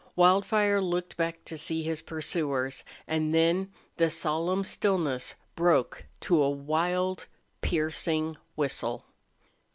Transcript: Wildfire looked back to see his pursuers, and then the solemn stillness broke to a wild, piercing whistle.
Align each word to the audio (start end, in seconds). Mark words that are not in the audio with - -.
Wildfire 0.15 0.81
looked 0.81 1.15
back 1.15 1.45
to 1.45 1.59
see 1.59 1.83
his 1.83 2.01
pursuers, 2.01 2.83
and 3.07 3.35
then 3.35 3.71
the 3.97 4.09
solemn 4.09 4.63
stillness 4.63 5.35
broke 5.55 6.05
to 6.21 6.41
a 6.41 6.49
wild, 6.49 7.27
piercing 7.61 8.35
whistle. 8.55 9.05